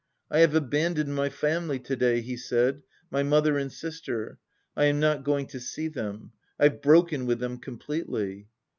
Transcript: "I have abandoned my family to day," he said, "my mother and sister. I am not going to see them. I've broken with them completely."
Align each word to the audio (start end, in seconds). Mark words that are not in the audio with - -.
"I 0.31 0.39
have 0.39 0.55
abandoned 0.55 1.13
my 1.13 1.29
family 1.29 1.77
to 1.81 1.95
day," 1.95 2.21
he 2.21 2.35
said, 2.35 2.81
"my 3.11 3.21
mother 3.21 3.59
and 3.59 3.71
sister. 3.71 4.39
I 4.75 4.85
am 4.85 4.99
not 4.99 5.23
going 5.23 5.45
to 5.49 5.59
see 5.59 5.89
them. 5.89 6.31
I've 6.59 6.81
broken 6.81 7.27
with 7.27 7.37
them 7.37 7.59
completely." 7.59 8.47